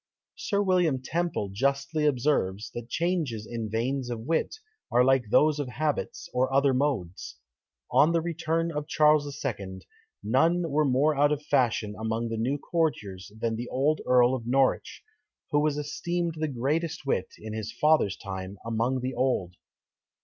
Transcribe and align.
Sir 0.35 0.63
William 0.63 0.99
Temple 0.99 1.49
justly 1.53 2.07
observes, 2.07 2.71
that 2.71 2.89
changes 2.89 3.45
in 3.45 3.69
veins 3.69 4.09
of 4.09 4.21
wit 4.21 4.55
are 4.91 5.03
like 5.05 5.25
those 5.29 5.59
of 5.59 5.67
habits, 5.67 6.27
or 6.33 6.51
other 6.51 6.73
modes. 6.73 7.37
On 7.91 8.11
the 8.11 8.19
return 8.21 8.71
of 8.71 8.87
Charles 8.87 9.27
II., 9.45 9.81
none 10.23 10.71
were 10.71 10.85
more 10.85 11.15
out 11.15 11.31
of 11.31 11.43
fashion 11.45 11.95
among 11.99 12.29
the 12.29 12.37
new 12.37 12.57
courtiers 12.57 13.31
than 13.39 13.55
the 13.57 13.69
old 13.69 14.01
Earl 14.07 14.33
of 14.33 14.47
Norwich, 14.47 15.03
who 15.51 15.59
was 15.59 15.77
esteemed 15.77 16.33
the 16.39 16.47
greatest 16.47 17.05
wit, 17.05 17.27
in 17.37 17.53
his 17.53 17.71
father's 17.71 18.17
time, 18.17 18.57
among 18.65 19.01
the 19.01 19.13
old. 19.13 19.53